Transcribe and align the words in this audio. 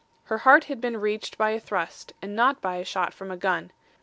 Her 0.23 0.39
heart 0.39 0.63
had 0.63 0.81
been 0.81 0.97
reached 0.97 1.37
by 1.37 1.51
a 1.51 1.59
thrust 1.59 2.13
and 2.23 2.35
not 2.35 2.59
by 2.59 2.77
a 2.77 2.83
shot 2.83 3.13
from 3.13 3.29
a 3.29 3.37
gun. 3.37 3.69